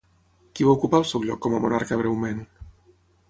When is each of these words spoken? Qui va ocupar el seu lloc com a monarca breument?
Qui 0.59 0.65
va 0.67 0.71
ocupar 0.77 1.01
el 1.01 1.05
seu 1.09 1.27
lloc 1.27 1.43
com 1.45 1.57
a 1.57 1.61
monarca 1.67 1.99
breument? 2.01 2.43